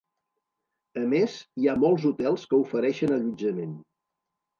[1.01, 3.77] A més, hi ha molts hotels que ofereixen allotjament.